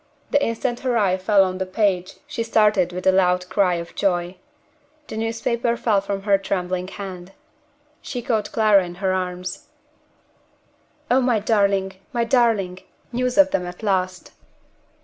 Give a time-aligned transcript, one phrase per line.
[0.31, 3.93] The instant her eye fell on the page she started with a loud cry of
[3.93, 4.37] joy.
[5.05, 7.33] The newspaper fell from her trembling hand.
[8.01, 9.67] She caught Clara in her arms.
[11.11, 11.91] "Oh, my darling!
[12.13, 12.79] my darling!
[13.11, 14.31] news of them at last."